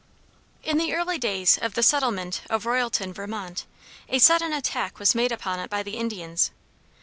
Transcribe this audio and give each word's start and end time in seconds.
In 0.63 0.79
the 0.79 0.95
early 0.95 1.19
days 1.19 1.59
of 1.59 1.75
the 1.75 1.83
settlement 1.83 2.41
of 2.49 2.63
Royalton, 2.65 3.13
Vermont, 3.13 3.67
a 4.09 4.17
sudden 4.17 4.51
attack 4.51 4.97
was 4.97 5.13
made 5.13 5.31
upon 5.31 5.59
it 5.59 5.69
by 5.69 5.83
the 5.83 5.95
Indians. 5.97 6.49